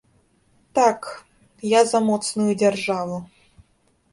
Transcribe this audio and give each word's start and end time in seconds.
Так, 0.77 1.01
я 1.73 1.81
за 1.91 1.99
моцную 2.09 2.51
дзяржаву. 2.63 3.17